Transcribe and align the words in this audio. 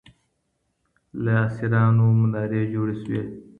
له 1.23 1.31
اسیرانو 1.47 2.05
منارې 2.19 2.61
جوړې 2.73 2.95
سوې 3.01 3.21